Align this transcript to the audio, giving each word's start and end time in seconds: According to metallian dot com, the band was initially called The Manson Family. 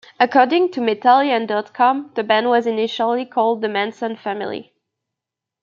According 0.19 0.71
to 0.71 0.79
metallian 0.79 1.45
dot 1.45 1.75
com, 1.75 2.09
the 2.15 2.23
band 2.23 2.47
was 2.49 2.65
initially 2.65 3.23
called 3.23 3.61
The 3.61 3.69
Manson 3.69 4.15
Family. 4.15 4.73